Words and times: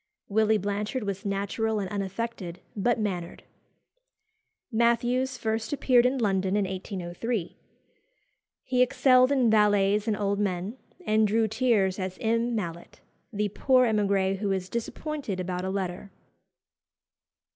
Willy 0.29 0.57
Blanchard 0.57 1.03
was 1.03 1.27
natural 1.27 1.77
and 1.79 1.87
unaffected, 1.91 2.59
but 2.75 2.99
mannered. 2.99 3.43
Mathews 4.71 5.37
first 5.37 5.71
appeared 5.73 6.07
in 6.07 6.17
London 6.17 6.55
in 6.55 6.65
1803. 6.65 7.55
He 8.63 8.81
excelled 8.81 9.31
in 9.31 9.51
valets 9.51 10.07
and 10.07 10.17
old 10.17 10.39
men, 10.39 10.75
and 11.05 11.27
drew 11.27 11.47
tears 11.47 11.99
as 11.99 12.17
M. 12.19 12.55
Mallet, 12.55 12.99
the 13.31 13.49
poor 13.49 13.85
emigré 13.85 14.37
who 14.39 14.51
is 14.51 14.69
disappointed 14.69 15.39
about 15.39 15.63
a 15.65 15.69
letter. 15.69 16.09